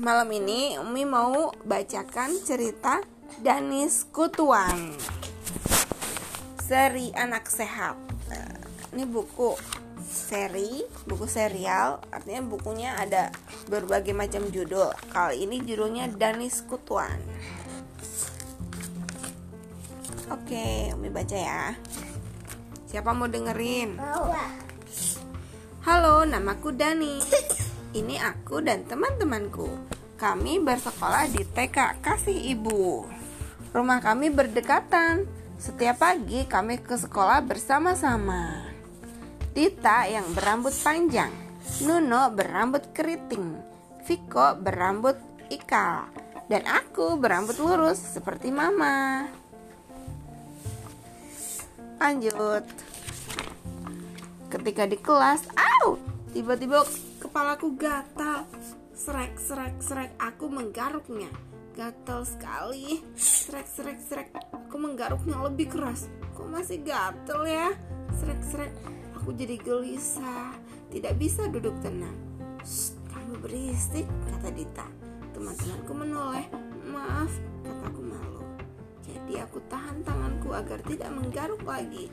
malam 0.00 0.32
ini 0.32 0.80
Umi 0.80 1.04
mau 1.04 1.52
bacakan 1.68 2.32
cerita 2.40 3.04
Danis 3.44 4.08
Kutuan 4.08 4.96
Seri 6.56 7.12
Anak 7.12 7.52
Sehat. 7.52 8.00
Nah, 8.32 8.56
Ini 8.96 9.04
buku 9.04 9.60
seri, 10.00 10.80
buku 11.04 11.28
serial. 11.28 12.00
Artinya 12.08 12.40
bukunya 12.48 12.96
ada 12.96 13.28
berbagai 13.68 14.16
macam 14.16 14.48
judul. 14.48 14.88
Kali 15.12 15.44
ini 15.44 15.60
judulnya 15.60 16.08
Danis 16.08 16.64
Kutuan 16.64 17.20
Oke, 20.32 20.96
Umi 20.96 21.12
baca 21.12 21.36
ya. 21.36 21.76
Siapa 22.88 23.12
mau 23.12 23.28
dengerin? 23.28 24.00
Halo, 25.84 26.24
namaku 26.24 26.72
Dani. 26.72 27.20
Ini 27.90 28.22
aku 28.22 28.62
dan 28.62 28.86
teman-temanku. 28.86 29.66
Kami 30.14 30.62
bersekolah 30.62 31.26
di 31.26 31.42
TK 31.42 31.98
Kasih 31.98 32.54
Ibu. 32.54 33.02
Rumah 33.74 33.98
kami 33.98 34.30
berdekatan. 34.30 35.26
Setiap 35.58 35.98
pagi 35.98 36.46
kami 36.46 36.78
ke 36.78 36.94
sekolah 36.94 37.42
bersama-sama. 37.42 38.62
Tita 39.50 40.06
yang 40.06 40.30
berambut 40.30 40.70
panjang, 40.70 41.34
Nuno 41.82 42.30
berambut 42.30 42.94
keriting, 42.94 43.58
Viko 44.06 44.54
berambut 44.54 45.18
ikal, 45.50 46.06
dan 46.46 46.62
aku 46.70 47.18
berambut 47.18 47.58
lurus 47.58 47.98
seperti 47.98 48.54
mama. 48.54 49.26
Lanjut. 51.98 52.64
Ketika 54.48 54.86
di 54.86 54.96
kelas, 54.96 55.44
au, 55.58 55.98
tiba-tiba 56.30 56.86
kepalaku 57.30 57.78
gatal. 57.78 58.42
Srek, 58.90 59.38
srek, 59.38 59.78
srek, 59.78 60.10
aku 60.18 60.50
menggaruknya. 60.50 61.30
Gatal 61.78 62.26
sekali. 62.26 63.06
Srek, 63.14 63.70
srek, 63.70 64.02
srek, 64.02 64.28
aku 64.50 64.74
menggaruknya 64.74 65.38
lebih 65.46 65.70
keras. 65.70 66.10
Kok 66.34 66.50
masih 66.50 66.82
gatal 66.82 67.46
ya? 67.46 67.70
Srek, 68.18 68.42
srek, 68.42 68.74
aku 69.14 69.30
jadi 69.38 69.62
gelisah. 69.62 70.58
Tidak 70.90 71.14
bisa 71.14 71.46
duduk 71.46 71.78
tenang. 71.78 72.18
Kamu 73.14 73.38
berisik, 73.38 74.10
kata 74.26 74.50
Dita. 74.50 74.90
Teman-temanku 75.30 75.92
menoleh. 75.94 76.50
Maaf, 76.90 77.30
kataku 77.62 78.10
malu. 78.10 78.42
Jadi 79.06 79.38
aku 79.38 79.62
tahan 79.70 80.02
tanganku 80.02 80.50
agar 80.50 80.82
tidak 80.82 81.14
menggaruk 81.14 81.62
lagi. 81.62 82.10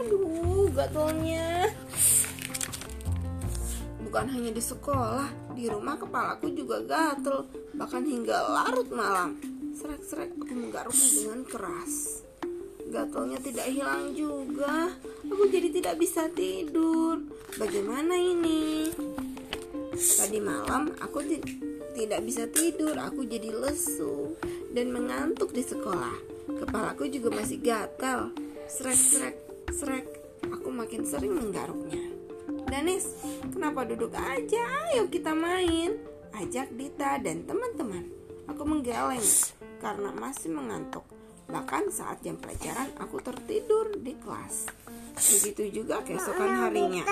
Aduh, 0.00 0.72
gatalnya. 0.72 1.68
Bukan 4.14 4.30
hanya 4.30 4.54
di 4.54 4.62
sekolah, 4.62 5.26
di 5.58 5.66
rumah 5.66 5.98
kepalaku 5.98 6.54
juga 6.54 6.78
gatel, 6.86 7.50
bahkan 7.74 8.06
hingga 8.06 8.46
larut 8.46 8.86
malam. 8.94 9.34
Serak-serak 9.74 10.38
aku 10.38 10.54
menggaruknya 10.54 11.08
dengan 11.18 11.42
keras. 11.42 12.22
Gatalnya 12.94 13.42
tidak 13.42 13.66
hilang 13.74 14.14
juga. 14.14 14.94
Aku 15.26 15.50
jadi 15.50 15.66
tidak 15.66 15.98
bisa 15.98 16.30
tidur. 16.30 17.26
Bagaimana 17.58 18.14
ini? 18.14 18.94
Tadi 19.98 20.38
malam 20.38 20.94
aku 21.02 21.18
ti- 21.26 21.42
tidak 21.98 22.22
bisa 22.22 22.46
tidur, 22.46 22.94
aku 22.94 23.26
jadi 23.26 23.50
lesu 23.50 24.38
dan 24.70 24.94
mengantuk 24.94 25.50
di 25.50 25.66
sekolah. 25.66 26.14
Kepalaku 26.62 27.10
juga 27.10 27.34
masih 27.34 27.58
gatal. 27.58 28.30
Srek 28.70 28.94
srek 28.94 29.36
srek. 29.74 30.06
Aku 30.54 30.70
makin 30.70 31.02
sering 31.02 31.34
menggaruknya. 31.34 32.03
Danis, 32.68 33.04
kenapa 33.52 33.84
duduk 33.84 34.12
aja? 34.16 34.62
Ayo 34.90 35.08
kita 35.08 35.32
main. 35.32 35.96
Ajak 36.34 36.72
Dita 36.74 37.20
dan 37.22 37.46
teman-teman. 37.46 38.08
Aku 38.50 38.66
menggeleng 38.66 39.24
karena 39.78 40.10
masih 40.10 40.50
mengantuk. 40.52 41.06
Bahkan 41.48 41.92
saat 41.92 42.24
jam 42.24 42.40
pelajaran 42.40 42.90
aku 42.98 43.20
tertidur 43.20 43.94
di 44.00 44.16
kelas. 44.18 44.68
Begitu 45.14 45.84
juga 45.84 46.02
keesokan 46.02 46.68
harinya. 46.68 47.04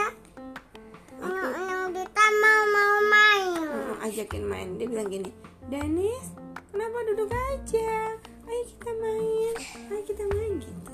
Aku 1.22 1.49
kita 1.94 2.25
mau 2.43 2.62
mau 2.66 2.97
main. 3.06 3.72
Ajakin 4.03 4.43
main 4.43 4.75
dia 4.75 4.91
bilang 4.91 5.06
gini 5.06 5.31
Danis 5.71 6.34
kenapa 6.75 6.99
duduk 7.06 7.31
aja 7.31 8.19
ayo 8.50 8.62
kita 8.66 8.91
main 8.99 9.55
ayo 9.94 10.03
kita 10.03 10.25
main 10.26 10.53
gitu 10.59 10.93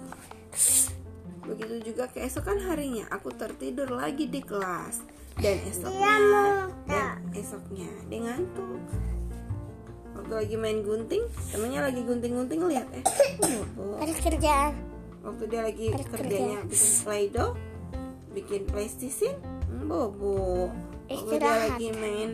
begitu 1.48 1.92
juga 1.92 2.04
keesokan 2.12 2.60
harinya 2.68 3.08
aku 3.08 3.32
tertidur 3.32 3.88
lagi 3.88 4.28
di 4.28 4.44
kelas. 4.44 5.00
Dan 5.38 5.56
esoknya 5.64 6.14
dan 6.84 7.22
esoknya 7.32 7.90
dia 8.10 8.20
ngantuk. 8.26 8.82
Waktu 10.18 10.34
lagi 10.44 10.56
main 10.58 10.82
gunting 10.82 11.24
temennya 11.54 11.80
lagi 11.88 12.00
gunting-gunting 12.04 12.60
lihat 12.68 12.86
eh 12.92 13.04
bobo. 13.38 13.96
Ada 14.02 14.12
kerjaan. 14.18 14.74
waktu 15.18 15.44
dia 15.50 15.60
lagi 15.60 15.86
kerjanya 15.92 16.58
bikin 16.64 16.94
play-doh 17.04 17.52
bikin 18.32 18.62
playstation 18.70 19.34
hmm, 19.66 19.90
bobo 19.90 20.70
waktu 21.10 21.34
dia 21.36 21.54
lagi 21.68 21.88
main 21.96 22.30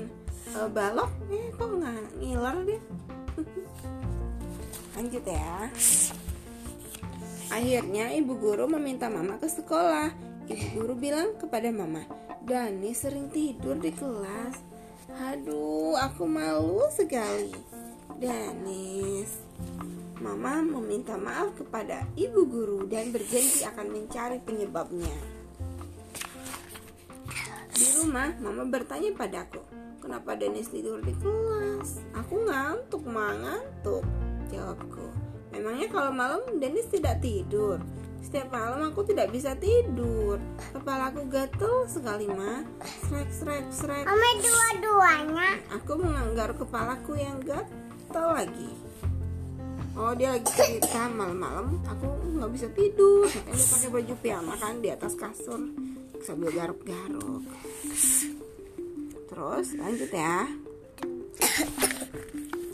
eh, 0.52 0.68
balok 0.68 1.10
eh 1.32 1.48
kok 1.56 1.70
nggak 1.70 2.02
ngiler 2.20 2.56
dia? 2.68 2.80
Lanjut 4.94 5.24
ya 5.26 5.58
akhirnya 7.52 8.12
ibu 8.16 8.36
guru 8.36 8.68
meminta 8.68 9.08
mama 9.08 9.40
ke 9.40 9.48
sekolah 9.48 10.12
ibu 10.48 10.66
guru 10.76 10.94
bilang 10.96 11.36
kepada 11.36 11.68
mama 11.72 12.04
Dani 12.44 12.92
sering 12.92 13.32
tidur 13.32 13.80
di 13.80 13.92
kelas 13.92 14.60
aduh 15.16 15.96
aku 15.96 16.24
malu 16.28 16.84
sekali 16.92 17.52
Danis 18.20 19.44
Mama 20.22 20.62
meminta 20.62 21.18
maaf 21.18 21.58
kepada 21.58 22.06
ibu 22.14 22.46
guru 22.46 22.86
dan 22.86 23.10
berjanji 23.10 23.66
akan 23.66 23.92
mencari 23.92 24.38
penyebabnya. 24.40 25.10
Di 27.74 27.86
rumah, 27.98 28.30
Mama 28.38 28.62
bertanya 28.64 29.10
padaku, 29.12 29.58
kenapa 29.98 30.38
Dennis 30.38 30.70
tidur 30.70 31.02
di 31.02 31.10
kelas? 31.18 31.98
Aku 32.14 32.46
ngantuk, 32.46 33.02
ma 33.04 33.34
ngantuk. 33.34 34.06
Jawabku, 34.54 35.04
memangnya 35.54 35.88
kalau 35.90 36.10
malam 36.10 36.42
Dennis 36.58 36.90
tidak 36.90 37.22
tidur? 37.22 37.78
Setiap 38.24 38.50
malam 38.50 38.90
aku 38.90 39.06
tidak 39.06 39.30
bisa 39.30 39.54
tidur. 39.54 40.40
Kepalaku 40.74 41.28
gatel 41.30 41.86
sekali, 41.86 42.26
ma. 42.26 42.66
Srek, 43.06 43.30
srek, 43.30 43.64
srek. 43.70 44.04
Mama 44.08 44.30
dua-duanya. 44.42 45.48
Aku 45.78 45.92
menganggar 46.00 46.50
kepalaku 46.56 47.14
yang 47.20 47.38
gatel 47.44 48.26
lagi. 48.34 48.84
Oh 49.94 50.10
dia 50.10 50.34
lagi 50.34 50.50
cerita 50.58 51.06
malam-malam 51.06 51.78
aku 51.86 52.10
nggak 52.34 52.50
bisa 52.50 52.66
tidur 52.74 53.30
makanya 53.30 53.54
dia 53.54 53.70
pakai 53.70 53.90
baju 53.94 54.14
piyama 54.18 54.54
kan 54.58 54.74
di 54.82 54.90
atas 54.90 55.14
kasur 55.14 55.70
sambil 56.18 56.50
garuk-garuk. 56.50 57.46
Terus 59.30 59.66
lanjut 59.78 60.10
ya. 60.10 60.50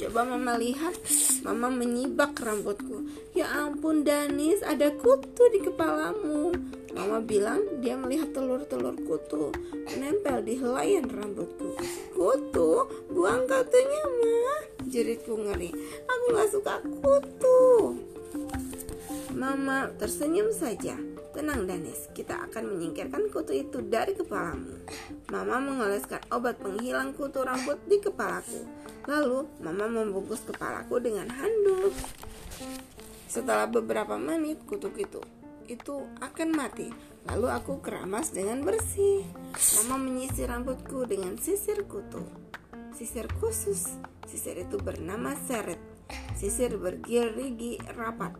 Coba 0.01 0.25
mama 0.25 0.57
lihat, 0.57 0.97
mama 1.45 1.69
menyibak 1.69 2.33
rambutku. 2.41 3.05
Ya 3.37 3.53
ampun 3.53 4.01
Danis, 4.01 4.65
ada 4.65 4.89
kutu 4.97 5.45
di 5.53 5.61
kepalamu. 5.61 6.57
Mama 6.97 7.21
bilang 7.21 7.61
dia 7.85 8.01
melihat 8.01 8.33
telur-telur 8.33 8.97
kutu 9.05 9.53
menempel 9.93 10.41
di 10.41 10.57
helaian 10.57 11.05
rambutku. 11.05 11.77
Kutu, 12.17 12.89
buang 13.13 13.45
kutunya 13.45 14.03
mah. 14.09 14.61
Jeritku 14.89 15.37
ngeri. 15.37 15.69
Aku 16.09 16.25
gak 16.33 16.49
suka 16.49 16.75
kutu. 17.05 18.01
Mama 19.37 19.93
tersenyum 20.01 20.49
saja. 20.49 20.97
Tenang 21.41 21.65
Danis, 21.65 22.13
kita 22.13 22.37
akan 22.37 22.77
menyingkirkan 22.77 23.33
kutu 23.33 23.57
itu 23.57 23.81
dari 23.81 24.13
kepalamu. 24.13 24.77
Mama 25.33 25.57
mengoleskan 25.57 26.21
obat 26.29 26.61
penghilang 26.61 27.17
kutu 27.17 27.41
rambut 27.41 27.81
di 27.89 27.97
kepalaku. 27.97 28.61
Lalu 29.09 29.49
mama 29.65 29.89
membungkus 29.89 30.45
kepalaku 30.45 31.01
dengan 31.01 31.33
handuk. 31.33 31.97
Setelah 33.25 33.65
beberapa 33.73 34.21
menit 34.21 34.69
kutu 34.69 34.93
itu 35.01 35.25
itu 35.65 36.05
akan 36.21 36.49
mati. 36.53 36.93
Lalu 37.25 37.49
aku 37.49 37.81
keramas 37.81 38.37
dengan 38.37 38.61
bersih. 38.61 39.25
Mama 39.81 39.97
menyisir 39.97 40.53
rambutku 40.53 41.09
dengan 41.09 41.41
sisir 41.41 41.89
kutu. 41.89 42.21
Sisir 42.93 43.25
khusus. 43.41 43.89
Sisir 44.29 44.61
itu 44.61 44.77
bernama 44.77 45.33
seret. 45.49 45.81
Sisir 46.37 46.77
bergerigi 46.77 47.81
rapat. 47.97 48.37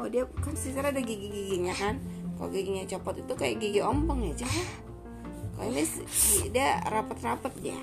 Oh 0.00 0.08
dia 0.08 0.24
kan 0.40 0.56
sisir 0.56 0.80
ada 0.80 0.96
gigi-giginya 0.96 1.76
kan? 1.76 2.00
Kalau 2.38 2.54
giginya 2.54 2.86
copot 2.86 3.18
itu 3.18 3.32
kayak 3.34 3.58
gigi 3.58 3.82
ompong 3.82 4.30
ya 4.30 4.46
coba. 4.46 4.62
Kalau 5.58 5.70
ini 5.74 6.46
dia 6.54 6.78
rapat-rapat 6.86 7.54
ya. 7.58 7.80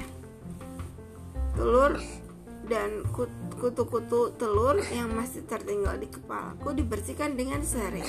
Telur 1.60 2.00
dan 2.72 3.04
kut- 3.12 3.52
kutu-kutu 3.60 4.32
telur 4.40 4.80
yang 4.96 5.12
masih 5.12 5.44
tertinggal 5.44 6.00
di 6.00 6.08
kepalaku 6.08 6.72
dibersihkan 6.72 7.36
dengan 7.36 7.60
seret. 7.68 8.08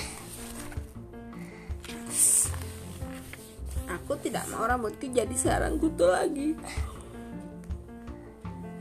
Aku 3.86 4.14
tidak 4.22 4.46
mau 4.50 4.66
rambutku 4.66 5.10
jadi 5.10 5.34
sarang 5.34 5.82
kutu 5.82 6.06
lagi. 6.06 6.54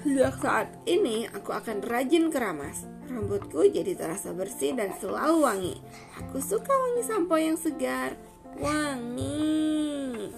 Sejak 0.05 0.37
saat 0.37 0.69
ini 0.85 1.25
aku 1.33 1.49
akan 1.49 1.81
rajin 1.81 2.29
keramas. 2.29 2.85
Rambutku 3.05 3.65
jadi 3.69 3.93
terasa 3.93 4.33
bersih 4.33 4.73
dan 4.73 4.93
selalu 4.97 5.37
wangi. 5.45 5.75
Aku 6.19 6.41
suka 6.41 6.73
wangi 6.73 7.03
sampo 7.05 7.37
yang 7.37 7.57
segar. 7.57 8.17
Wangi. 8.57 10.31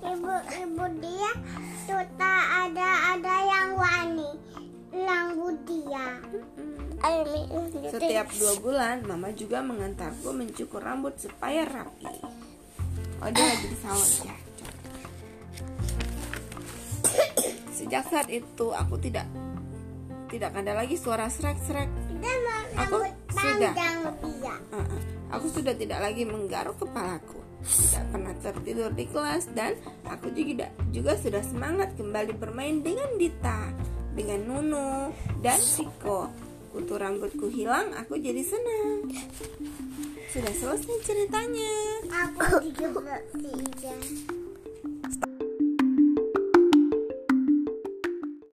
Ibu-ibu 0.00 0.84
dia 1.00 1.32
suka 1.88 2.34
ada 2.68 3.16
ada 3.16 3.34
yang 3.44 3.68
wani. 3.76 4.30
Lambu 4.90 5.54
dia. 5.64 6.18
Setiap 7.88 8.28
dua 8.36 8.52
bulan, 8.60 8.96
Mama 9.08 9.32
juga 9.32 9.64
mengantarku 9.64 10.36
mencukur 10.36 10.84
rambut 10.84 11.16
supaya 11.16 11.64
rapi. 11.64 12.10
Oh, 13.20 13.28
dia 13.32 13.44
lagi 13.44 13.66
di 13.68 13.78
salon 13.80 14.10
ya. 14.28 14.36
Sejak 17.72 18.04
saat 18.12 18.28
itu, 18.28 18.66
aku 18.76 19.00
tidak 19.00 19.24
tidak 20.30 20.54
ada 20.54 20.72
lagi 20.78 20.94
suara 20.94 21.26
serak-serak. 21.26 21.90
Aku 22.78 23.02
sudah. 23.34 23.74
Uh-uh. 24.70 25.00
Aku 25.34 25.46
sudah 25.50 25.74
tidak 25.74 25.98
lagi 26.00 26.22
menggaruk 26.22 26.78
kepalaku. 26.78 27.42
Tidak 27.60 28.04
pernah 28.08 28.34
tertidur 28.40 28.90
di 28.96 29.04
kelas 29.10 29.52
dan 29.52 29.76
aku 30.08 30.32
juga 30.32 30.72
juga 30.88 31.12
sudah 31.20 31.44
semangat 31.44 31.92
kembali 31.98 32.32
bermain 32.40 32.80
dengan 32.80 33.10
Dita, 33.20 33.68
dengan 34.16 34.40
Nunu 34.48 35.12
dan 35.44 35.60
Siko. 35.60 36.30
Kutu 36.70 36.94
rambutku 36.94 37.50
hilang, 37.50 37.90
aku 37.98 38.14
jadi 38.16 38.46
senang. 38.46 39.10
Sudah 40.30 40.54
selesai 40.54 40.96
ceritanya. 41.02 41.74
Aku 42.30 42.62
juga 42.70 43.18
tidak. 43.34 44.39